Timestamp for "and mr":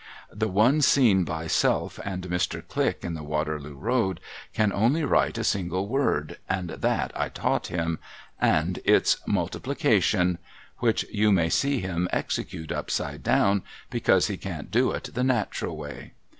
2.03-2.67